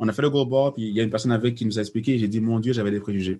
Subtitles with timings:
[0.00, 1.78] On a fait le go bar, puis il y a une personne avec qui nous
[1.78, 2.18] a expliqué.
[2.18, 3.38] J'ai dit, mon Dieu, j'avais des préjugés.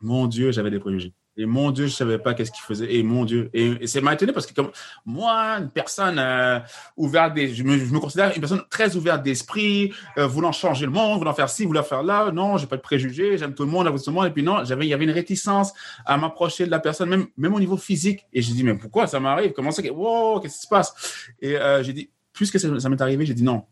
[0.00, 1.12] Mon Dieu, j'avais des préjugés.
[1.36, 2.94] Et mon Dieu, je savais pas qu'est-ce qu'il faisait.
[2.94, 3.50] Et mon Dieu.
[3.52, 4.70] Et, c'est maintenu parce que comme
[5.04, 6.60] moi, une personne euh,
[6.96, 10.86] ouverte, des, je, me, je, me, considère une personne très ouverte d'esprit, euh, voulant changer
[10.86, 12.30] le monde, voulant faire ci, voulant faire là.
[12.30, 14.26] Non, j'ai pas de préjugés, j'aime tout le monde, tout le monde.
[14.26, 15.72] Et puis non, il y avait une réticence
[16.06, 18.26] à m'approcher de la personne, même, au niveau physique.
[18.32, 19.52] Et j'ai dit, mais pourquoi ça m'arrive?
[19.52, 21.32] Comment ça Wow, qu'est-ce qui se passe?
[21.40, 23.64] Et euh, j'ai dit, plus que ça, ça m'est arrivé, j'ai dit non.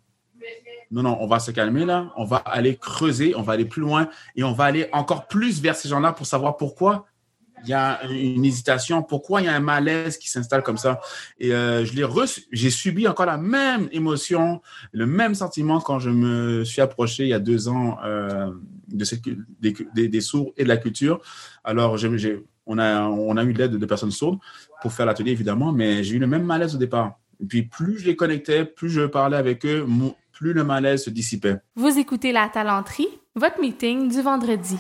[0.91, 3.83] Non, non, on va se calmer là, on va aller creuser, on va aller plus
[3.83, 7.07] loin et on va aller encore plus vers ces gens-là pour savoir pourquoi
[7.65, 11.01] il y a une hésitation, pourquoi il y a un malaise qui s'installe comme ça.
[11.39, 14.61] Et euh, je l'ai reçu, j'ai subi encore la même émotion,
[14.93, 18.51] le même sentiment quand je me suis approché il y a deux ans euh,
[18.89, 19.05] de
[20.07, 21.21] des, sourds et de la culture.
[21.65, 21.97] Alors,
[22.67, 24.39] on, a, on a eu l'aide de personnes sourdes
[24.83, 27.19] pour faire l'atelier, évidemment, mais j'ai eu le même malaise au départ.
[27.41, 29.87] Et puis, plus je les connectais, plus je parlais avec eux,
[30.39, 31.57] plus le malaise se dissipait.
[31.75, 34.79] Vous écoutez La Talenterie, votre meeting du vendredi.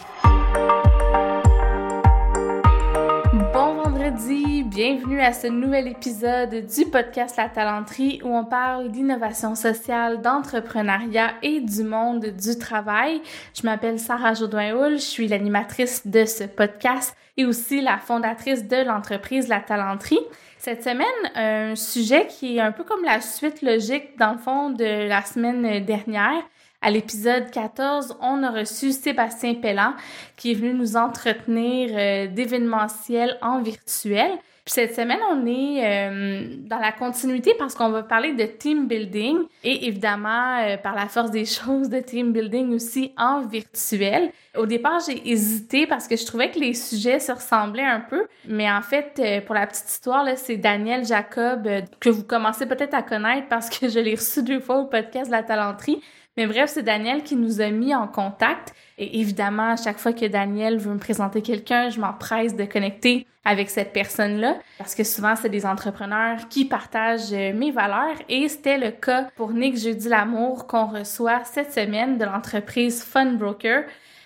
[4.78, 11.32] bienvenue à ce nouvel épisode du podcast La Talenterie où on parle d'innovation sociale, d'entrepreneuriat
[11.42, 13.20] et du monde du travail.
[13.54, 18.84] Je m'appelle Sarah Jodoin-Houl, je suis l'animatrice de ce podcast et aussi la fondatrice de
[18.86, 20.20] l'entreprise La Talenterie.
[20.68, 24.68] Cette semaine, un sujet qui est un peu comme la suite logique dans le fond
[24.68, 26.42] de la semaine dernière.
[26.82, 29.94] À l'épisode 14, on a reçu Sébastien Pellan
[30.36, 34.30] qui est venu nous entretenir euh, d'événementiel en virtuel.
[34.68, 38.86] Puis cette semaine, on est euh, dans la continuité parce qu'on va parler de team
[38.86, 44.30] building et évidemment, euh, par la force des choses, de team building aussi en virtuel.
[44.54, 48.26] Au départ, j'ai hésité parce que je trouvais que les sujets se ressemblaient un peu,
[48.46, 51.66] mais en fait, pour la petite histoire, c'est Daniel Jacob
[51.98, 55.28] que vous commencez peut-être à connaître parce que je l'ai reçu deux fois au podcast
[55.28, 56.02] de la talenterie.
[56.38, 58.72] Mais bref, c'est Daniel qui nous a mis en contact.
[58.96, 63.26] Et évidemment, à chaque fois que Daniel veut me présenter quelqu'un, je m'empresse de connecter
[63.44, 68.48] avec cette personne-là parce que souvent, c'est des entrepreneurs qui partagent euh, mes valeurs et
[68.48, 73.82] c'était le cas pour Nick Jeudi L'amour qu'on reçoit cette semaine de l'entreprise Fun Broker.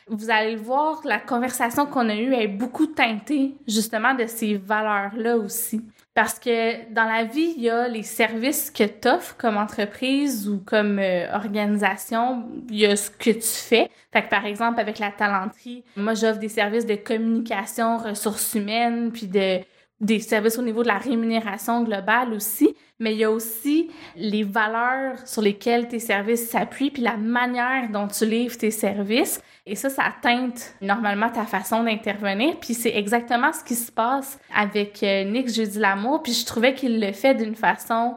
[0.06, 4.58] Vous allez le voir, la conversation qu'on a eue est beaucoup teintée justement de ces
[4.58, 5.80] valeurs-là aussi.
[6.14, 10.46] Parce que dans la vie, il y a les services que tu offres comme entreprise
[10.46, 12.44] ou comme euh, organisation.
[12.68, 13.90] Il y a ce que tu fais.
[14.12, 19.10] Fait que par exemple, avec la talenterie, moi, j'offre des services de communication, ressources humaines,
[19.10, 19.60] puis de
[20.02, 24.42] des services au niveau de la rémunération globale aussi, mais il y a aussi les
[24.42, 29.40] valeurs sur lesquelles tes services s'appuient, puis la manière dont tu livres tes services.
[29.64, 32.56] Et ça, ça teinte normalement ta façon d'intervenir.
[32.60, 36.22] Puis c'est exactement ce qui se passe avec euh, Nick Jeudi L'amour.
[36.22, 38.16] Puis je trouvais qu'il le fait d'une façon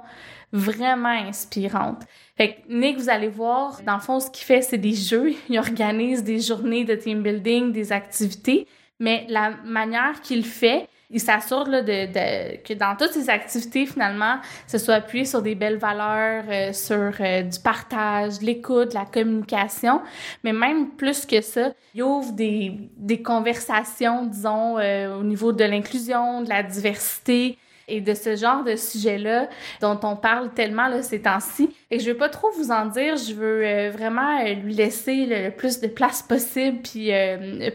[0.51, 2.03] vraiment inspirante.
[2.37, 5.33] Fait que Nick, vous allez voir, dans le fond, ce qu'il fait, c'est des jeux.
[5.49, 8.67] Il organise des journées de team building, des activités.
[8.99, 14.37] Mais la manière qu'il fait, il s'assure de, de, que dans toutes ses activités, finalement,
[14.67, 20.01] ce soit appuyé sur des belles valeurs, euh, sur euh, du partage, l'écoute, la communication.
[20.43, 25.63] Mais même plus que ça, il ouvre des, des conversations, disons, euh, au niveau de
[25.63, 27.57] l'inclusion, de la diversité
[27.87, 29.47] et de ce genre de sujet-là
[29.79, 31.69] dont on parle tellement là, ces temps-ci.
[31.91, 35.79] Et je veux pas trop vous en dire, je veux vraiment lui laisser le, plus
[35.81, 37.11] de place possible, puis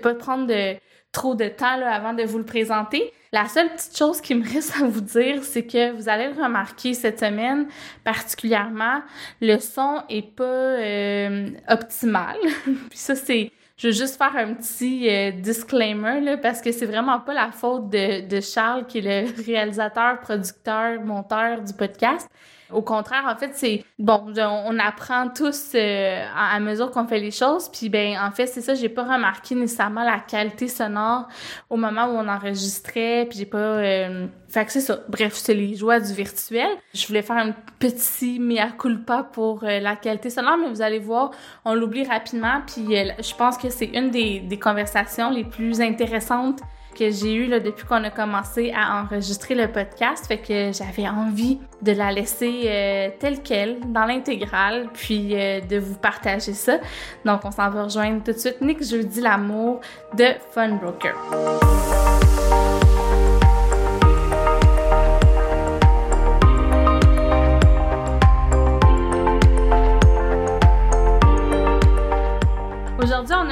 [0.02, 0.74] pas prendre de
[1.12, 3.12] trop de temps là, avant de vous le présenter.
[3.32, 6.42] La seule petite chose qui me reste à vous dire, c'est que vous allez le
[6.42, 7.68] remarquer cette semaine,
[8.02, 9.02] particulièrement,
[9.40, 12.36] le son est pas euh, optimal.
[12.64, 16.86] Puis ça, c'est je veux juste faire un petit euh, disclaimer là, parce que c'est
[16.86, 22.28] vraiment pas la faute de, de Charles qui est le réalisateur, producteur, monteur du podcast.
[22.72, 27.30] Au contraire, en fait, c'est bon, on apprend tous euh, à, mesure qu'on fait les
[27.30, 27.68] choses.
[27.68, 31.28] Puis ben, en fait, c'est ça, j'ai pas remarqué nécessairement la qualité sonore
[31.68, 33.26] au moment où on enregistrait.
[33.28, 33.58] Puis j'ai pas.
[33.58, 34.26] Euh...
[34.48, 34.98] Fait que c'est ça.
[35.08, 36.68] Bref, c'est les joies du virtuel.
[36.92, 40.98] Je voulais faire un petit mea culpa pour euh, la qualité sonore, mais vous allez
[40.98, 41.30] voir,
[41.64, 42.62] on l'oublie rapidement.
[42.66, 46.60] Puis euh, je pense que c'est une des, des conversations les plus intéressantes
[47.00, 50.26] que j'ai eu là, depuis qu'on a commencé à enregistrer le podcast.
[50.26, 55.78] Fait que j'avais envie de la laisser euh, telle qu'elle, dans l'intégrale, puis euh, de
[55.78, 56.78] vous partager ça.
[57.24, 59.80] Donc, on s'en va rejoindre tout de suite Nick Jeudi l'amour
[60.14, 60.78] de Fun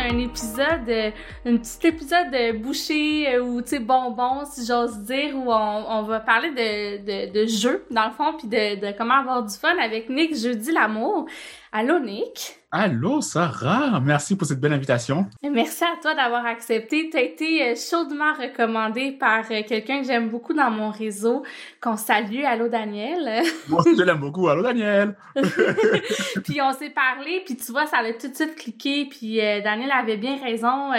[0.08, 1.10] un épisode, euh,
[1.46, 5.84] un petit épisode de boucher euh, ou, tu sais, bonbons, si j'ose dire, où on,
[5.88, 9.42] on va parler de, de, de jeux, dans le fond, puis de, de comment avoir
[9.42, 11.26] du fun avec Nick Jeudi l'amour.
[11.70, 12.56] Allô, Nick?
[12.70, 14.00] Allô, Sarah.
[14.00, 15.26] Merci pour cette belle invitation.
[15.42, 17.10] Merci à toi d'avoir accepté.
[17.10, 21.44] Tu as été euh, chaudement recommandé par euh, quelqu'un que j'aime beaucoup dans mon réseau,
[21.82, 22.42] qu'on salue.
[22.46, 23.42] Allô, Daniel?
[23.68, 24.48] Moi je l'aime beaucoup.
[24.48, 25.14] Allô, Daniel.
[26.44, 29.04] puis on s'est parlé, puis tu vois, ça a tout de suite cliqué.
[29.04, 30.92] Puis euh, Daniel avait bien raison.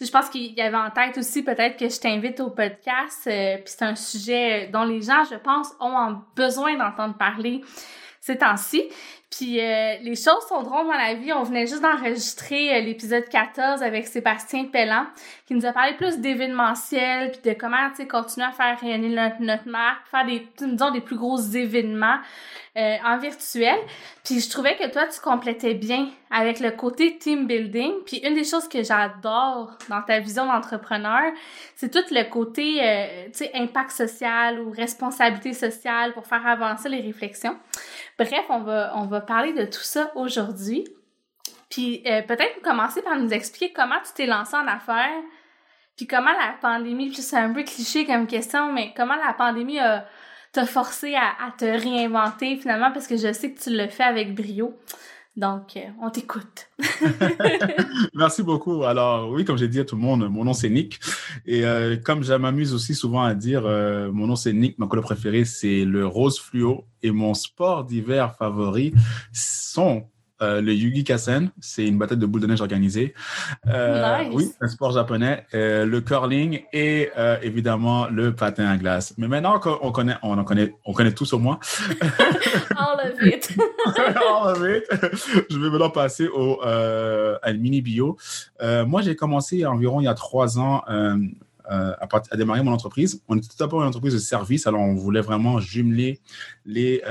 [0.00, 3.22] je pense qu'il avait en tête aussi peut-être que je t'invite au podcast.
[3.24, 7.62] puis c'est un sujet dont les gens, je pense, ont besoin d'entendre parler
[8.24, 8.82] ces temps-ci.
[9.30, 11.32] Puis euh, les choses sont drôles dans la vie.
[11.32, 15.06] On venait juste d'enregistrer euh, l'épisode 14 avec Sébastien Pellan
[15.46, 19.40] qui nous a parlé plus d'événementiel puis de comment tu continuer à faire rayonner notre,
[19.40, 22.18] notre marque, faire des disons des plus gros événements
[22.76, 23.78] euh, en virtuel.
[24.24, 27.92] Puis je trouvais que toi tu complétais bien avec le côté team building.
[28.06, 31.32] Puis une des choses que j'adore dans ta vision d'entrepreneur,
[31.76, 36.88] c'est tout le côté euh, tu sais impact social ou responsabilité sociale pour faire avancer
[36.88, 37.56] les réflexions.
[38.18, 40.84] Bref, on va parler de tout ça aujourd'hui.
[41.70, 45.22] Puis euh, peut-être commencer par nous expliquer comment tu t'es lancé en affaires,
[45.96, 49.78] puis comment la pandémie, puis c'est un peu cliché comme question, mais comment la pandémie
[50.52, 54.34] t'a forcé à, te réinventer finalement, parce que je sais que tu le fais avec
[54.34, 54.78] brio.
[55.36, 56.70] Donc, euh, on t'écoute.
[58.14, 58.84] Merci beaucoup.
[58.84, 61.00] Alors, oui, comme j'ai dit à tout le monde, mon nom c'est Nick.
[61.44, 65.04] Et euh, comme je m'amuse aussi souvent à dire, mon nom c'est Nick, ma couleur
[65.04, 66.84] préférée c'est le rose fluo.
[67.02, 68.94] Et mon sport d'hiver favori
[69.32, 70.08] sont
[70.42, 73.14] euh, le Yugi Kasen, c'est une bataille de boules de neige organisée.
[73.68, 74.32] Euh, nice.
[74.34, 75.46] Oui, un sport japonais.
[75.54, 77.10] Euh, le curling et
[77.42, 79.14] évidemment le patin à glace.
[79.16, 81.60] Mais maintenant qu'on connaît, on en connaît, on connaît tout sur moi.
[82.76, 83.56] All of it.
[83.96, 84.84] All of it.
[85.50, 88.16] Je vais maintenant passer au à une mini bio.
[88.86, 90.82] moi, j'ai commencé environ il y a trois ans.
[91.66, 93.22] à, à, démarrer mon entreprise.
[93.28, 96.20] On était tout d'abord une entreprise de service, alors on voulait vraiment jumeler
[96.66, 97.02] les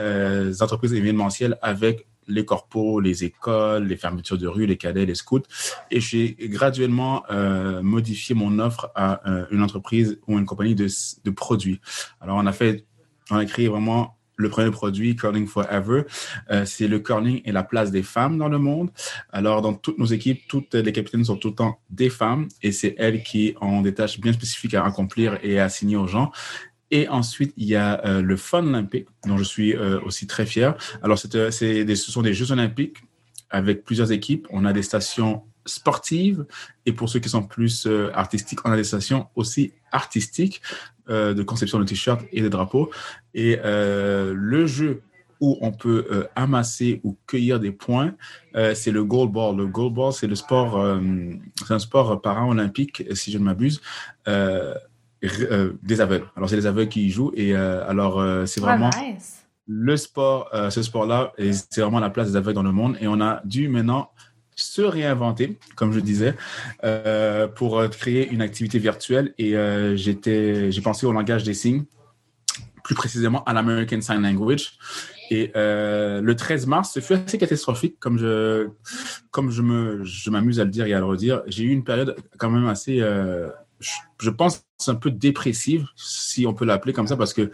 [0.61, 5.43] entreprises événementielles avec les corpos, les écoles, les fermetures de rue, les cadets, les scouts.
[5.91, 11.29] Et j'ai graduellement euh, modifié mon offre à euh, une entreprise ou une compagnie de,
[11.31, 11.79] produits.
[12.21, 12.85] Alors, on a fait,
[13.31, 16.03] on a créé vraiment le premier produit, Curling Forever,
[16.49, 18.89] euh, c'est le curling et la place des femmes dans le monde.
[19.31, 22.71] Alors, dans toutes nos équipes, toutes les capitaines sont tout le temps des femmes et
[22.71, 26.31] c'est elles qui ont des tâches bien spécifiques à accomplir et à assigner aux gens.
[26.93, 30.45] Et ensuite, il y a euh, le Fun Olympique, dont je suis euh, aussi très
[30.45, 30.75] fier.
[31.01, 32.97] Alors, des, ce sont des Jeux olympiques
[33.49, 34.45] avec plusieurs équipes.
[34.51, 36.45] On a des stations sportives
[36.85, 40.61] et pour ceux qui sont plus euh, artistiques, on a des stations aussi artistiques
[41.09, 42.89] de conception de t-shirts et de drapeaux.
[43.33, 45.01] Et le jeu
[45.41, 48.15] où on peut amasser ou cueillir des points,
[48.73, 49.57] c'est le goalball.
[49.57, 50.81] Le goalball, c'est le sport,
[51.67, 53.81] c'est un sport paralympique, si je ne m'abuse.
[55.23, 56.25] Euh, des aveugles.
[56.35, 57.31] Alors, c'est les aveugles qui y jouent.
[57.35, 58.89] Et euh, alors, euh, c'est vraiment
[59.65, 62.97] le sport, ce sport-là, et c'est vraiment la place des aveugles dans le monde.
[62.99, 64.11] Et on a dû maintenant
[64.57, 66.35] se réinventer, comme je disais,
[67.55, 69.33] pour créer une activité virtuelle.
[69.37, 69.55] Et
[69.95, 71.85] j'étais, j'ai pensé au langage des signes,
[72.83, 74.73] plus précisément à l'American Sign Language.
[75.31, 78.67] Et le 13 mars, ce fut assez catastrophique, comme je,
[79.31, 81.41] comme je me, je m'amuse à le dire et à le redire.
[81.47, 83.01] J'ai eu une période quand même assez
[84.19, 87.51] je pense, un peu dépressive, si on peut l'appeler comme ça, parce que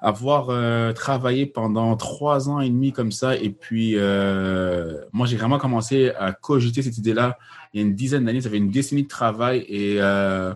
[0.00, 5.36] avoir euh, travaillé pendant trois ans et demi comme ça, et puis euh, moi j'ai
[5.36, 7.38] vraiment commencé à cogiter cette idée-là
[7.72, 10.54] il y a une dizaine d'années, ça fait une décennie de travail et euh,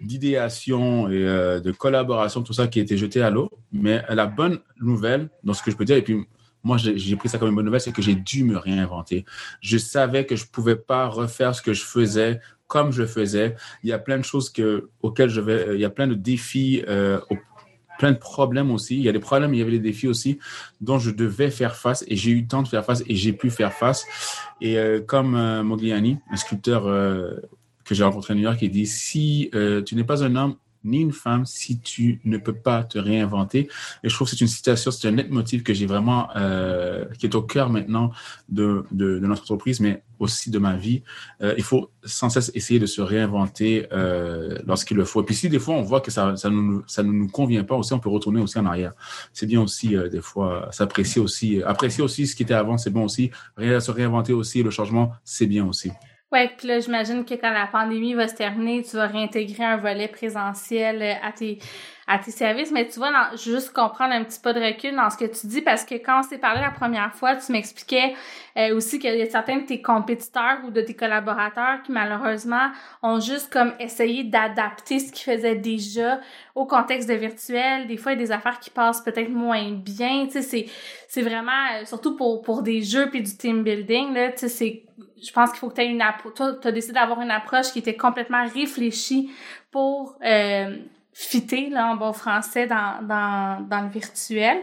[0.00, 3.50] d'idéation et de collaboration, tout ça qui a été jeté à l'eau.
[3.72, 6.24] Mais la bonne nouvelle, dans ce que je peux dire, et puis
[6.62, 9.26] moi j'ai pris ça comme une bonne nouvelle, c'est que j'ai dû me réinventer.
[9.60, 13.56] Je savais que je pouvais pas refaire ce que je faisais comme je faisais.
[13.82, 16.14] Il y a plein de choses que, auxquelles je vais, il y a plein de
[16.14, 17.18] défis, euh,
[17.98, 18.96] plein de problèmes aussi.
[18.96, 20.38] Il y a des problèmes, il y avait des défis aussi
[20.80, 23.32] dont je devais faire face et j'ai eu le temps de faire face et j'ai
[23.32, 24.06] pu faire face.
[24.60, 26.84] Et euh, comme euh, Mogliani, un sculpteur
[27.84, 29.50] que j'ai rencontré à New York, il dit si
[29.86, 33.68] tu n'es pas un homme ni une femme si tu ne peux pas te réinventer.
[34.02, 37.04] Et je trouve que c'est une citation, c'est un net motif que j'ai vraiment, euh,
[37.18, 38.10] qui est au cœur maintenant
[38.48, 41.02] de, de, notre entreprise, mais aussi de ma vie.
[41.42, 45.22] Euh, il faut sans cesse essayer de se réinventer euh, lorsqu'il le faut.
[45.22, 47.64] Et puis si des fois on voit que ça, ça nous, ça ne nous convient
[47.64, 48.92] pas aussi, on peut retourner aussi en arrière.
[49.32, 53.04] C'est bien aussi des fois s'apprécier aussi, apprécier aussi ce qui était avant, c'est bon
[53.04, 53.30] aussi.
[53.58, 55.90] Se réinventer aussi, le changement, c'est bien aussi.
[56.30, 59.78] Ouais, puis là, j'imagine que quand la pandémie va se terminer, tu vas réintégrer un
[59.78, 61.58] volet présentiel à tes
[62.08, 62.72] à tes services.
[62.72, 65.46] Mais tu vois, dans, juste comprendre un petit peu de recul dans ce que tu
[65.46, 68.14] dis, parce que quand on s'est parlé la première fois, tu m'expliquais
[68.56, 72.70] euh, aussi qu'il y a certains de tes compétiteurs ou de tes collaborateurs qui malheureusement
[73.02, 76.20] ont juste comme essayé d'adapter ce qu'ils faisaient déjà
[76.54, 77.86] au contexte de virtuel.
[77.86, 80.26] Des fois, il y a des affaires qui passent peut-être moins bien.
[80.26, 80.66] Tu sais, c'est,
[81.08, 84.48] c'est vraiment, euh, surtout pour, pour des jeux puis du team building, là, tu sais,
[84.48, 84.82] c'est,
[85.22, 87.30] je pense qu'il faut que tu aies une approche, toi, tu as décidé d'avoir une
[87.30, 89.30] approche qui était complètement réfléchie
[89.70, 90.76] pour euh,
[91.20, 94.58] fitter là en bon français dans, dans, dans le virtuel.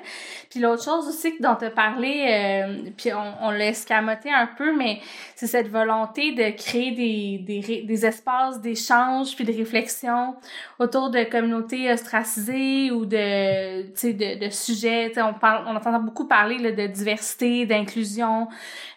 [0.50, 4.48] Puis l'autre chose aussi dont tu as parlé, euh, puis on, on l'a escamoté un
[4.48, 5.02] peu, mais
[5.36, 10.38] c'est cette volonté de créer des, des, des espaces d'échange puis de réflexion
[10.80, 15.12] autour de communautés ostracisées ou de, de, de sujets.
[15.18, 18.48] on, parle, on entend beaucoup parler là, de diversité, d'inclusion,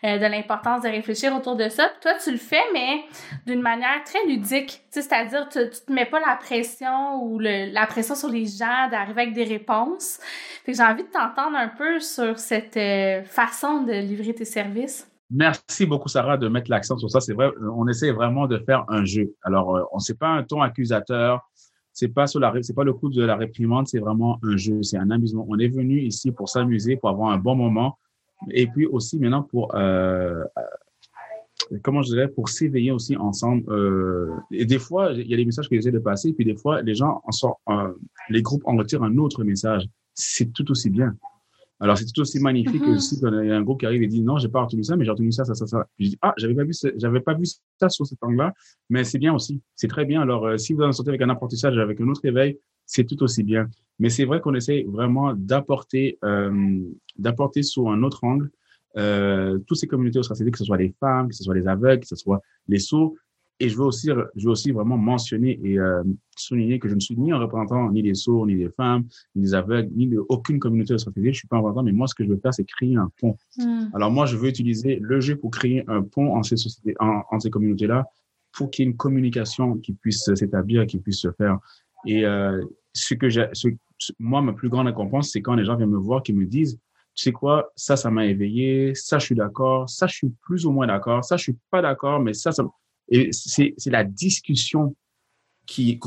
[0.05, 1.89] euh, de l'importance de réfléchir autour de ça.
[1.89, 3.03] Puis toi, tu le fais, mais
[3.47, 4.81] d'une manière très ludique.
[4.91, 8.89] C'est-à-dire, tu, tu te mets pas la pression ou le, la pression sur les gens
[8.91, 10.19] d'arriver avec des réponses.
[10.65, 15.09] Fait j'ai envie de t'entendre un peu sur cette euh, façon de livrer tes services.
[15.31, 17.21] Merci beaucoup, Sarah, de mettre l'accent sur ça.
[17.21, 19.35] C'est vrai, on essaie vraiment de faire un jeu.
[19.43, 21.49] Alors, euh, on sait pas un ton accusateur.
[21.93, 23.89] C'est pas sur la, c'est pas le coup de la réprimande.
[23.89, 24.83] C'est vraiment un jeu.
[24.83, 25.45] C'est un amusement.
[25.49, 27.99] On est venu ici pour s'amuser, pour avoir un bon moment,
[28.51, 30.45] et puis aussi maintenant pour euh,
[31.83, 33.65] comment je dirais, pour s'éveiller aussi ensemble.
[33.73, 36.57] Euh, et des fois, il y a des messages que j'essaie de passer, puis des
[36.57, 37.93] fois, les gens en sortent, euh,
[38.31, 39.85] les groupes en retirent un autre message.
[40.15, 41.17] C'est tout aussi bien.
[41.81, 44.09] Alors, c'est tout aussi magnifique que si il y a un groupe qui arrive et
[44.09, 45.87] dit non, j'ai pas retenu ça, mais j'ai retenu ça, ça, ça, ça.
[45.97, 47.45] Puis je dis ah, j'avais pas vu, j'avais pas vu
[47.79, 48.53] ça sur cet angle-là,
[48.91, 50.21] mais c'est bien aussi, c'est très bien.
[50.21, 53.23] Alors, euh, si vous en sortez avec un apprentissage, avec un autre éveil, c'est tout
[53.23, 53.69] aussi bien.
[54.01, 56.81] Mais c'est vrai qu'on essaie vraiment d'apporter, euh,
[57.17, 58.51] d'apporter sous un autre angle
[58.97, 62.01] euh, toutes ces communautés ostracisées, que ce soit les femmes, que ce soit les aveugles,
[62.01, 63.15] que ce soit les sourds.
[63.61, 66.05] Et je veux aussi, je veux aussi vraiment mentionner et euh,
[66.37, 69.05] souligner que je ne suis ni un représentant ni des sourds, ni des femmes,
[69.35, 71.33] ni des aveugles, ni de aucune communauté ostracisée.
[71.33, 73.11] Je suis pas un représentant, mais moi, ce que je veux faire, c'est créer un
[73.21, 73.37] pont.
[73.57, 73.89] Mm.
[73.95, 77.23] Alors moi, je veux utiliser le jeu pour créer un pont en ces sociétés, en,
[77.31, 78.07] en ces communautés-là,
[78.53, 81.59] pour qu'il y ait une communication qui puisse s'établir, qui puisse se faire.
[82.07, 83.47] Et euh, ce que j'ai,
[84.19, 86.79] moi, ma plus grande récompense, c'est quand les gens viennent me voir, qui me disent,
[87.19, 90.67] tu sais quoi, ça, ça m'a éveillé, ça, je suis d'accord, ça, je suis plus
[90.67, 92.63] ou moins d'accord, ça, je suis pas d'accord, mais ça, ça...
[93.09, 94.95] Et c'est, la discussion
[95.67, 95.99] qui,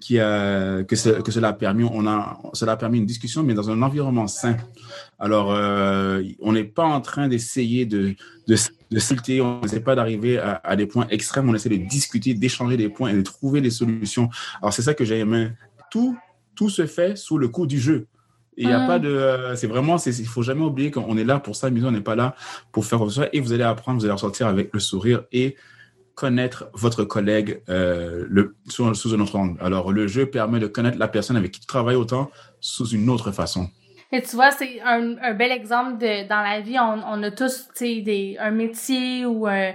[0.00, 1.84] qui a, que, ce, que cela a permis.
[1.84, 4.56] On a, cela a permis une discussion, mais dans un environnement sain.
[5.20, 8.16] Alors, euh, on n'est pas en train d'essayer de,
[8.48, 8.56] de,
[8.90, 12.34] de citer, on n'essaie pas d'arriver à, à, des points extrêmes, on essaie de discuter,
[12.34, 14.28] d'échanger des points et de trouver des solutions.
[14.60, 15.52] Alors, c'est ça que j'ai aimé.
[15.92, 16.18] Tout,
[16.56, 18.08] tout se fait sous le coup du jeu.
[18.60, 19.08] Il n'y a pas de.
[19.08, 19.96] Euh, c'est vraiment.
[20.04, 22.34] Il faut jamais oublier qu'on est là pour s'amuser, on n'est pas là
[22.72, 23.28] pour faire ça.
[23.32, 25.56] Et vous allez apprendre, vous allez ressortir avec le sourire et
[26.16, 29.56] connaître votre collègue euh, le, sous, sous un autre angle.
[29.60, 33.08] Alors, le jeu permet de connaître la personne avec qui tu travailles autant sous une
[33.08, 33.68] autre façon.
[34.10, 37.30] Et tu vois, c'est un, un, bel exemple de dans la vie, on, on a
[37.30, 39.74] tous des, un métier ou un,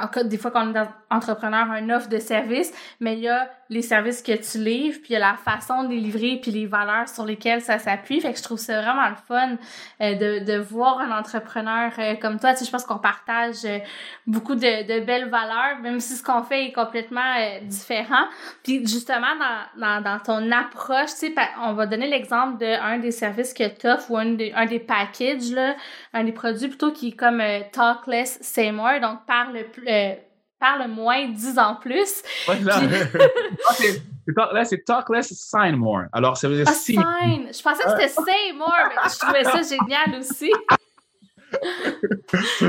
[0.00, 3.48] quand, des fois quand on est entrepreneur, un offre de service, mais il y a
[3.68, 6.50] les services que tu livres, puis il y a la façon de les livrer, puis
[6.50, 8.20] les valeurs sur lesquelles ça s'appuie.
[8.20, 9.56] Fait que je trouve ça vraiment le fun
[10.00, 12.52] euh, de, de voir un entrepreneur euh, comme toi.
[12.52, 13.78] Tu sais, je pense qu'on partage euh,
[14.26, 18.24] beaucoup de, de belles valeurs, même si ce qu'on fait est complètement différent.
[18.62, 23.10] Puis justement, dans, dans, dans ton approche, tu sais, on va donner l'exemple d'un des
[23.10, 25.76] services que tu offres ou un des, un des packages, là,
[26.12, 30.14] un des produits plutôt qui est comme Talk Less, Say More, donc parle plus euh,
[30.58, 32.22] parle moins, dis en plus.
[32.48, 32.80] là,
[34.52, 36.04] là c'est talk less, sign more.
[36.12, 37.48] Alors, ça veut dire ah, sign.
[37.52, 40.52] Je pensais que c'était say more, mais je trouvais ça génial aussi.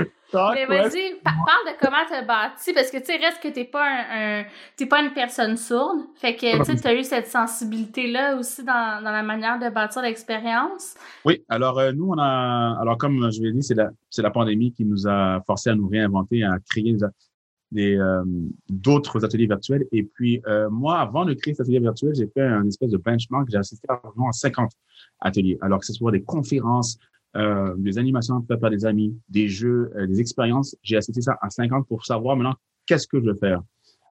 [0.33, 3.65] mais vas-y, parle de comment tu as bâti, parce que tu sais, reste que t'es
[3.65, 4.43] pas un,
[4.75, 5.99] t'es pas une personne sourde.
[6.15, 10.95] Fait que tu as eu cette sensibilité-là aussi dans, dans, la manière de bâtir l'expérience.
[11.25, 14.31] Oui, alors euh, nous, on a alors comme je l'ai dit, c'est la, c'est la
[14.31, 16.95] pandémie qui nous a forcé à nous réinventer, à créer
[17.71, 18.23] des, euh,
[18.69, 19.85] d'autres ateliers virtuels.
[19.91, 22.97] Et puis euh, moi, avant de créer cet atelier virtuel, j'ai fait un espèce de
[22.97, 23.47] benchmark.
[23.49, 24.71] J'ai assisté à 50
[25.19, 25.57] ateliers.
[25.61, 26.97] Alors que ce soit des conférences,
[27.35, 30.75] euh, des animations faites par des amis, des jeux, euh, des expériences.
[30.83, 33.61] J'ai assisté ça à 50 pour savoir maintenant qu'est-ce que je veux faire.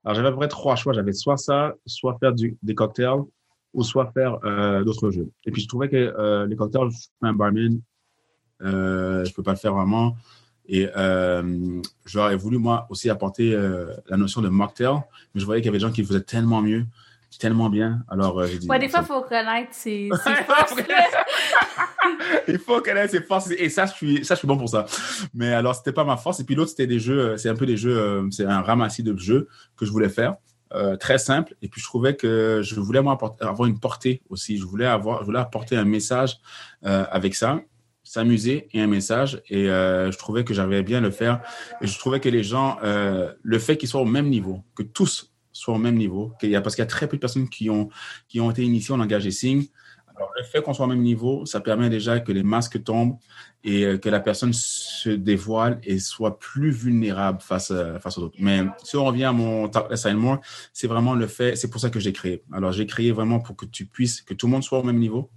[0.05, 0.93] Alors j'avais à peu près trois choix.
[0.93, 3.21] J'avais soit ça, soit faire du, des cocktails
[3.75, 5.31] ou soit faire euh, d'autres jeux.
[5.45, 7.81] Et puis je trouvais que les cocktails, je suis un barman,
[8.63, 10.17] euh, je peux pas le faire vraiment.
[10.67, 10.89] Et
[12.05, 13.53] j'aurais voulu moi aussi apporter
[14.09, 15.01] la notion de mocktail,
[15.35, 16.85] mais je voyais qu'il y avait des gens qui le faisaient tellement mieux
[17.39, 18.01] tellement bien.
[18.09, 18.69] Alors, j'ai dit.
[18.69, 20.09] Ouais, des fois, il faut connaître ses,
[20.47, 20.75] forces.
[22.49, 23.51] il faut connaître ses forces.
[23.51, 24.87] Et ça, je suis, bon pour ça.
[25.35, 26.41] Mais alors, c'était pas ma force.
[26.41, 29.03] Et puis l'autre, c'était des jeux, c'est un peu des jeux, euh, c'est un ramassis
[29.03, 30.37] de jeux que je voulais faire.
[30.75, 31.55] euh, très simple.
[31.63, 34.59] Et puis, je trouvais que je voulais avoir une portée aussi.
[34.59, 36.39] Je voulais, avoir, je voulais apporter un message
[36.85, 37.61] euh, avec ça,
[38.05, 39.43] s'amuser et un message.
[39.49, 41.43] Et euh, je trouvais que j'arrivais bien le faire.
[41.83, 45.33] Et je trouvais que les gens, le fait qu'ils soient au même niveau, que tous
[45.53, 47.91] soient au même niveau, parce qu'il y a très peu de personnes qui ont,
[48.29, 49.67] qui ont été initiées en langage des signes.
[50.17, 53.17] Alors, le fait qu'on soit au même niveau, ça permet déjà que les masques tombent
[53.65, 58.37] et euh, que la personne se dévoile et soit plus vulnérable face, face aux autres.
[58.39, 60.41] Mais si on revient à mon assignment,
[60.73, 62.43] c'est vraiment le fait, c'est pour ça que j'ai créé.
[62.53, 64.99] Alors, j'ai créé vraiment pour que tu puisses, que tout le monde soit au même
[64.99, 65.31] niveau,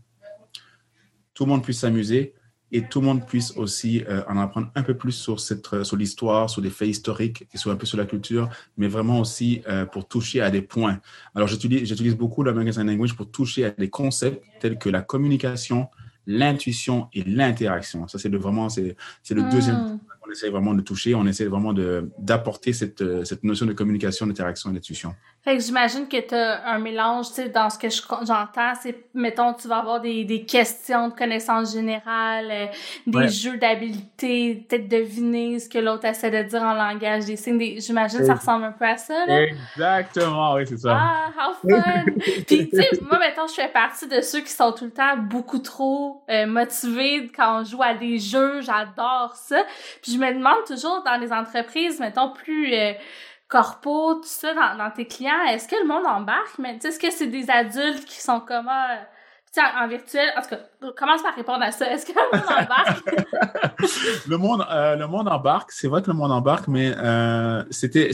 [1.34, 2.34] tout le monde puisse s'amuser
[2.76, 5.84] et tout le monde puisse aussi euh, en apprendre un peu plus sur, cette, euh,
[5.86, 9.22] sur l'histoire, sur des faits historiques et sur un peu sur la culture, mais vraiment
[9.22, 11.00] aussi euh, pour toucher à des points.
[11.36, 15.88] Alors, j'utilise, beaucoup le Sign Language pour toucher à des concepts tels que la communication,
[16.28, 18.10] l'intuition et l'interaction.
[18.10, 18.98] Ça, c'est le, vraiment, c'est,
[19.30, 20.00] le deuxième hmm.
[20.15, 21.16] on essaie vraiment de toucher.
[21.16, 21.74] On essaie vraiment
[22.18, 25.16] d'apporter cette, cette notion de communication, d'interaction et d'intuition.
[25.46, 27.88] Fait que j'imagine que tu as un mélange, tu sais, dans ce que
[28.26, 32.66] j'entends, c'est, mettons, tu vas avoir des, des questions de connaissances générales, euh,
[33.06, 37.80] des jeux d'habileté, peut-être deviner ce que l'autre essaie de dire en langage des signes.
[37.80, 39.44] j'imagine que ça ressemble un peu à ça, là.
[39.44, 40.98] Exactement, oui, c'est ça.
[41.00, 42.06] Ah, how fun!
[42.48, 45.16] Puis, tu sais, moi, mettons, je fais partie de ceux qui sont tout le temps
[45.16, 48.62] beaucoup trop euh, motivés quand on joue à des jeux.
[48.62, 49.64] J'adore ça.
[50.02, 52.74] Puis, je me demande toujours dans les entreprises, mettons, plus...
[52.74, 52.94] Euh,
[53.48, 56.58] corpo, tout ça, dans, tes clients, est-ce que le monde embarque?
[56.58, 58.98] Mais est-ce que c'est des adultes qui sont comme, ah,
[59.62, 60.60] en virtuel, en tout cas,
[60.96, 61.92] commence par répondre à ça.
[61.92, 63.06] Est-ce que le monde embarque?
[64.28, 68.10] le, monde, euh, le monde embarque, c'est vrai que le monde embarque, mais euh, c'était,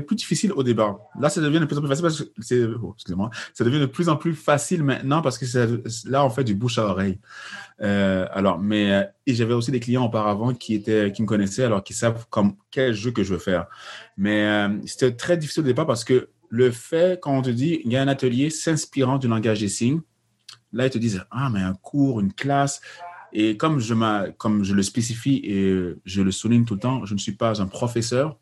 [0.00, 0.98] plus difficile au départ.
[1.18, 3.86] Là, ça devient de plus en plus facile parce que oh, excusez-moi, ça devient de
[3.86, 5.44] plus en plus facile maintenant parce que
[6.08, 7.18] là, on fait du bouche à oreille.
[7.80, 11.64] Euh, alors, mais euh, et j'avais aussi des clients auparavant qui étaient, qui me connaissaient,
[11.64, 13.66] alors qui savent comme quel jeu que je veux faire.
[14.16, 17.92] Mais c'était très difficile au départ parce que le fait, quand on te dit, il
[17.92, 20.00] y a un atelier s'inspirant du langage des signes,
[20.72, 22.80] là, ils te disent, ah, mais un cours, une classe.
[23.32, 27.32] Et comme je, le spécifie et je le souligne tout le temps, je ne suis
[27.32, 28.38] pas un professeur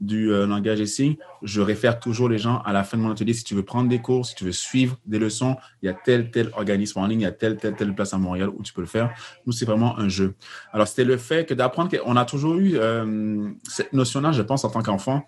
[0.00, 1.16] du euh, langage des signes.
[1.42, 3.32] Je réfère toujours les gens à la fin de mon atelier.
[3.32, 5.94] Si tu veux prendre des cours, si tu veux suivre des leçons, il y a
[5.94, 8.62] tel, tel organisme en ligne, il y a telle, telle, telle place à Montréal où
[8.62, 9.14] tu peux le faire.
[9.46, 10.34] Nous, c'est vraiment un jeu.
[10.72, 14.64] Alors, c'était le fait que d'apprendre, on a toujours eu euh, cette notion-là, je pense,
[14.64, 15.26] en tant qu'enfant,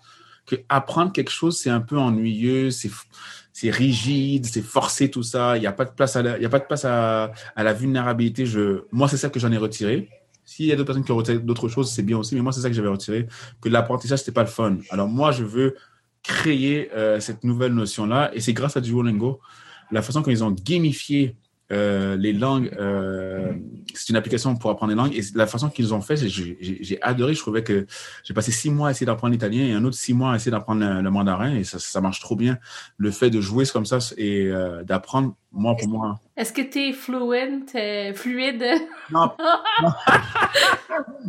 [0.49, 5.57] que apprendre quelque chose, c'est un peu ennuyeux, c'est rigide, c'est forcé tout ça.
[5.57, 7.31] Il n'y a pas de place à la, il y a pas de place à,
[7.55, 8.45] à la vulnérabilité.
[8.91, 10.09] Moi, c'est ça que j'en ai retiré.
[10.45, 12.33] S'il y a d'autres personnes qui ont retiré d'autres choses, c'est bien aussi.
[12.35, 13.27] Mais moi, c'est ça que j'avais retiré,
[13.61, 14.77] que l'apprentissage, c'était pas le fun.
[14.89, 15.75] Alors moi, je veux
[16.23, 19.39] créer euh, cette nouvelle notion-là, et c'est grâce à Duolingo,
[19.91, 21.35] la façon qu'ils ont gamifié
[21.71, 23.53] euh, les langues, euh,
[23.93, 25.15] c'est une application pour apprendre les langues.
[25.15, 27.33] Et la façon qu'ils ont fait, j'ai adoré.
[27.35, 27.85] Je trouvais que
[28.23, 30.51] j'ai passé six mois à essayer d'apprendre l'italien et un autre six mois à essayer
[30.51, 31.55] d'apprendre le, mandarin.
[31.55, 32.57] Et ça, ça, marche trop bien.
[32.97, 36.19] Le fait de jouer comme ça et euh, d'apprendre, moi, pour moi.
[36.35, 37.65] Est-ce que tu es fluent,
[38.15, 38.65] fluide?
[39.11, 39.31] Non.
[39.83, 39.89] non.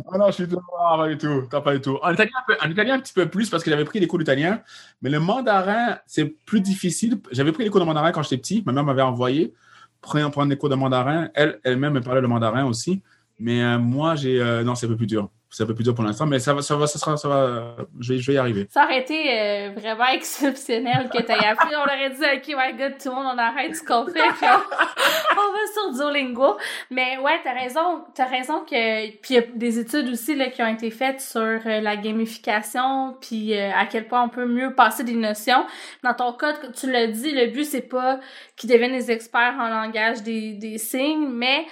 [0.07, 1.47] oh non, je suis tout, pas du tout.
[1.49, 1.99] Pas du tout.
[2.01, 2.31] En italien,
[2.63, 4.61] en italien, un petit peu plus parce que j'avais pris des cours d'italien.
[5.03, 7.19] Mais le mandarin, c'est plus difficile.
[7.31, 8.63] J'avais pris des cours de mandarin quand j'étais petit.
[8.65, 9.53] Ma mère m'avait envoyé
[10.01, 11.29] prendre, prendre des cours de mandarin.
[11.33, 13.01] Elle, elle-même, elle parlait le mandarin aussi.
[13.39, 14.41] Mais euh, moi, j'ai.
[14.41, 16.39] Euh, non, c'est un peu plus dur c'est un peu plus dur pour l'instant, mais
[16.39, 18.67] ça va, ça va, ça ça va, je vais, je vais y arriver.
[18.69, 21.75] Ça aurait été euh, vraiment exceptionnel que tu aies appris.
[21.75, 25.51] On aurait dit, OK, my God, tout le monde, on arrête ce qu'on fait, on,
[25.51, 26.57] va sur Duolingo.
[26.89, 30.47] Mais ouais, t'as raison, t'as raison que, puis il y a des études aussi, là,
[30.47, 34.45] qui ont été faites sur euh, la gamification, puis euh, à quel point on peut
[34.45, 35.65] mieux passer des notions.
[36.01, 38.21] Dans ton cas, tu l'as dit, le but, c'est pas
[38.55, 41.65] qu'ils deviennent des experts en langage des, des signes, mais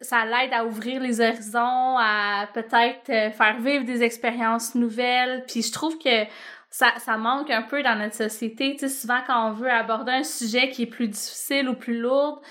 [0.00, 5.44] ça l'aide à ouvrir les horizons, à peut-être euh, faire vivre des expériences nouvelles.
[5.46, 6.24] Puis je trouve que
[6.70, 8.72] ça, manque un peu dans notre société.
[8.72, 11.98] Tu sais, souvent quand on veut aborder un sujet qui est plus difficile ou plus
[11.98, 12.42] lourd,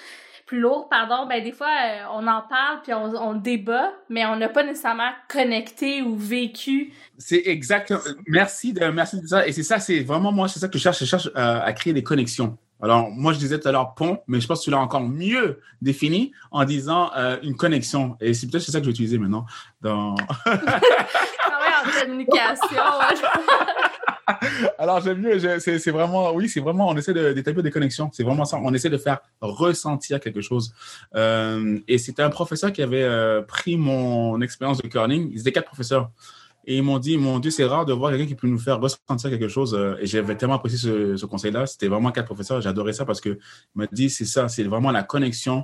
[0.46, 4.26] plus lourd, pardon, ben des fois euh, on en parle puis on, on débat, mais
[4.26, 6.94] on n'a pas nécessairement connecté ou vécu.
[7.18, 8.00] C'est exactement.
[8.28, 9.46] Merci de merci de ça.
[9.46, 11.00] Et c'est ça, c'est vraiment moi, c'est ça que je cherche.
[11.00, 12.58] Je cherche euh, à créer des connexions.
[12.82, 15.02] Alors, moi, je disais tout à l'heure pont, mais je pense que tu l'as encore
[15.02, 18.16] mieux défini en disant euh, une connexion.
[18.22, 19.46] Et c'est peut-être ça que je vais utiliser maintenant
[19.82, 20.16] dans.
[20.46, 20.80] ah
[21.86, 22.84] en communication.
[24.78, 25.60] Alors, j'aime mieux.
[25.60, 28.10] C'est vraiment, oui, c'est vraiment, on essaie d'établir des connexions.
[28.14, 28.60] C'est vraiment ça.
[28.62, 30.74] On essaie de faire ressentir quelque chose.
[31.16, 35.30] Euh, et c'était un professeur qui avait euh, pris mon expérience de curling.
[35.32, 36.12] Ils étaient quatre professeurs.
[36.70, 38.82] Et ils m'ont dit, mon Dieu, c'est rare de voir quelqu'un qui peut nous faire
[38.82, 39.74] ressentir quelque chose.
[39.74, 41.66] Euh, et j'avais tellement apprécié ce, conseil-là.
[41.66, 42.60] C'était vraiment quatre professeurs.
[42.60, 43.40] J'adorais ça parce que
[43.74, 45.64] m'a dit, c'est ça, c'est vraiment la connexion.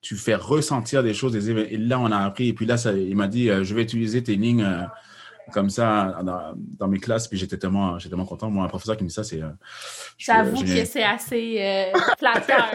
[0.00, 1.36] Tu fais ressentir des choses.
[1.36, 2.48] Et là, on a appris.
[2.48, 4.66] Et puis là, il m'a dit, euh, je vais utiliser tes lignes
[5.52, 8.50] comme ça dans, mes classes, puis j'étais tellement, tellement content.
[8.50, 9.42] Moi, un professeur qui me dit ça, c'est.
[9.42, 9.50] Euh,
[10.18, 12.66] J'avoue que c'est assez euh, flatteur.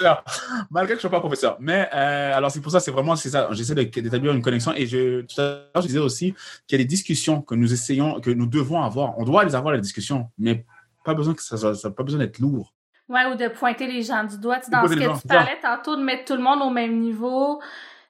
[0.70, 1.56] Malgré que je ne sois pas professeur.
[1.60, 3.48] Mais euh, alors, c'est pour ça, c'est vraiment, c'est ça.
[3.52, 4.72] J'essaie d'établir une connexion.
[4.74, 6.34] Et je, tout à l'heure, je disais aussi
[6.66, 9.18] qu'il y a des discussions que nous essayons, que nous devons avoir.
[9.18, 10.64] On doit les avoir, les discussions, mais
[11.04, 12.72] pas besoin que ça, ça, pas besoin d'être lourd.
[13.08, 14.58] Ouais, ou de pointer les gens du doigt.
[14.68, 17.60] Dans ce que tu parlais tantôt, de mettre tout le monde au même niveau.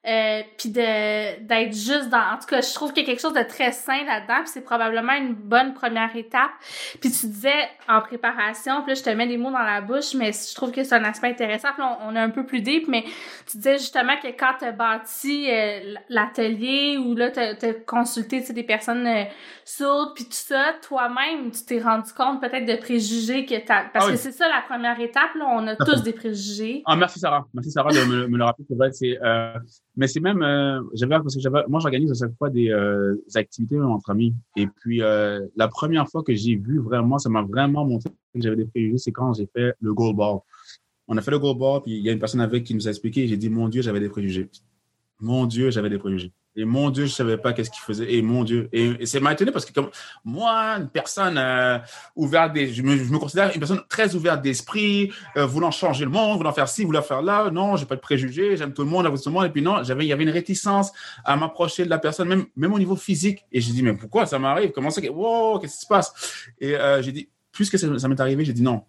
[0.06, 3.20] Euh, puis de d'être juste dans en tout cas je trouve qu'il y a quelque
[3.20, 6.52] chose de très sain là-dedans puis c'est probablement une bonne première étape.
[7.00, 10.14] Puis tu disais en préparation puis là je te mets des mots dans la bouche
[10.14, 12.86] mais je trouve que c'est un aspect intéressant puis on, est un peu plus deep
[12.86, 13.02] mais
[13.50, 18.62] tu disais justement que quand tu bâti euh, l'atelier ou là tu as, consulté des
[18.62, 19.24] personnes euh,
[19.64, 24.06] sourdes puis tout ça toi-même tu t'es rendu compte peut-être de préjugés que tu parce
[24.06, 26.84] ah que c'est ça la première étape là on a tous des préjugés.
[26.86, 27.44] Ah merci Sarah.
[27.52, 29.18] Merci Sarah de me, me le rappeler c'est vrai c'est
[29.96, 33.16] mais c'est même, euh, j'avais parce que j'avais, moi j'organise à chaque fois des, euh,
[33.34, 34.34] activités entre amis.
[34.54, 38.40] Et puis euh, la première fois que j'ai vu vraiment, ça m'a vraiment montré que
[38.40, 40.40] j'avais des préjugés, c'est quand j'ai fait le goal ball.
[41.08, 42.86] On a fait le goal ball, puis il y a une personne avec qui nous
[42.86, 43.26] a expliqué.
[43.26, 44.50] J'ai dit mon Dieu, j'avais des préjugés.
[45.20, 46.32] Mon Dieu, j'avais des préjugés.
[46.56, 48.14] Et mon Dieu, je savais pas qu'est-ce qu'il faisait.
[48.14, 48.68] Et mon Dieu.
[48.72, 49.90] Et, c'est m'a étonné parce que comme
[50.24, 51.78] moi, une personne euh,
[52.16, 56.52] ouverte, je, me, considère une personne très ouverte d'esprit, euh, voulant changer le monde, voulant
[56.52, 57.50] faire ci, voulant faire là.
[57.50, 59.44] Non, j'ai pas de préjugés, j'aime tout le monde, j'aime tout le monde.
[59.44, 60.92] Et puis non, il y avait une réticence
[61.24, 63.44] à m'approcher de la personne, même, même au niveau physique.
[63.52, 64.72] Et j'ai dit, mais pourquoi ça m'arrive?
[64.72, 66.48] Comment ça Wow, qu'est-ce qui se passe?
[66.58, 68.82] Et euh, j'ai dit, puisque ça m'est arrivé, j'ai dit non.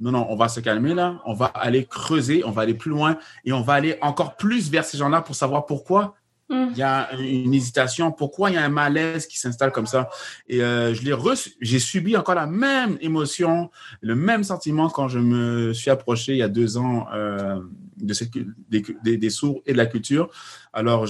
[0.00, 2.90] Non, non, on va se calmer là, on va aller creuser, on va aller plus
[2.90, 6.16] loin et on va aller encore plus vers ces gens-là pour savoir pourquoi
[6.48, 6.66] Mm.
[6.72, 8.12] Il y a une hésitation.
[8.12, 10.08] Pourquoi il y a un malaise qui s'installe comme ça?
[10.48, 11.14] Et euh, je l'ai.
[11.60, 16.38] J'ai subi encore la même émotion, le même sentiment quand je me suis approché il
[16.38, 17.60] y a deux ans euh,
[17.96, 18.30] de cette,
[18.68, 20.28] des, des, sourds et de la culture.
[20.72, 21.06] Alors,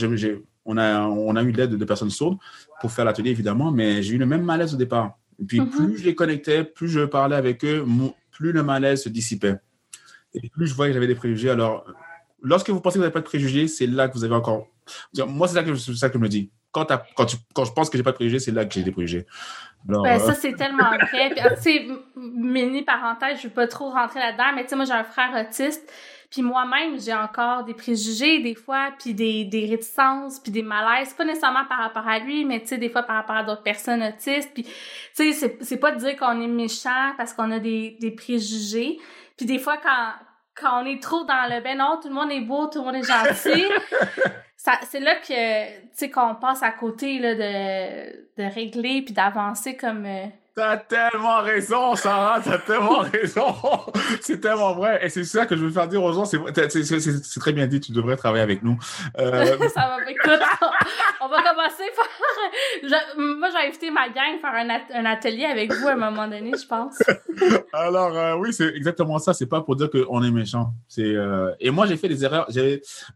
[0.66, 2.38] on, a, on a eu l'aide de personnes sourdes
[2.80, 5.18] pour faire l'atelier, évidemment, mais j'ai eu le même malaise au départ.
[5.40, 5.70] Et puis, mm-hmm.
[5.70, 7.84] plus je les connectais, plus je parlais avec eux,
[8.30, 9.56] plus le malaise se dissipait.
[10.34, 11.50] Et plus je voyais que j'avais des préjugés.
[11.50, 11.86] Alors,
[12.44, 14.68] lorsque vous pensez que vous n'avez pas de préjugés, c'est là que vous avez encore
[15.26, 16.50] moi, c'est ça, que, ça que je me dis.
[16.72, 18.82] Quand, quand, tu, quand je pense que j'ai pas de préjugés, c'est là que j'ai
[18.82, 19.26] des préjugés.
[19.84, 21.30] ben, euh, Ça, c'est tellement vrai.
[21.30, 24.84] Puis, tu sais, mini parenthèse, je veux pas trop rentrer là-dedans, mais tu sais, moi,
[24.84, 25.90] j'ai un frère autiste.
[26.30, 31.14] Puis moi-même, j'ai encore des préjugés des fois, puis des, des réticences, puis des malaises,
[31.14, 33.62] pas nécessairement par rapport à lui, mais tu sais, des fois par rapport à d'autres
[33.62, 34.50] personnes autistes.
[34.52, 38.10] Puis, tu sais, c'est pas de dire qu'on est méchant parce qu'on a des, des
[38.10, 38.98] préjugés.
[39.36, 40.12] Puis des fois, quand,
[40.54, 42.84] quand on est trop dans le ben non, tout le monde est beau, tout le
[42.84, 43.66] monde est gentil,
[44.56, 49.76] c'est là que, tu sais, qu'on passe à côté là, de, de régler puis d'avancer
[49.76, 53.56] comme, euh, T'as tellement raison, Sarah, t'as tellement raison.
[54.20, 55.04] c'est tellement vrai.
[55.04, 56.24] Et c'est ça que je veux faire dire aux gens.
[56.24, 56.38] C'est
[57.40, 58.78] très bien dit, tu devrais travailler avec nous.
[59.18, 59.44] Euh...
[59.74, 60.40] ça va, écoute,
[61.20, 62.96] on va commencer par...
[63.16, 66.52] moi, j'ai invité ma gang faire un, un, atelier avec vous à un moment donné,
[66.56, 67.02] je pense.
[67.72, 69.34] Alors, euh, oui, c'est exactement ça.
[69.34, 70.72] C'est pas pour dire qu'on est méchant.
[70.86, 71.50] C'est euh...
[71.58, 72.48] Et moi, j'ai fait des erreurs.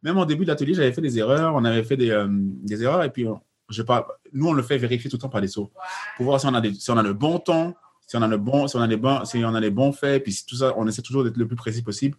[0.02, 1.54] Même au début de l'atelier, j'avais fait des erreurs.
[1.54, 3.28] On avait fait des, euh, des erreurs et puis
[3.68, 5.70] je parle, nous, on le fait vérifier tout le temps par les sauts
[6.16, 7.74] pour voir si on a, des, si on a le bon ton,
[8.06, 9.92] si on a le bon, si on a les bons, si on a les bons
[9.92, 12.16] faits, puis tout ça, on essaie toujours d'être le plus précis possible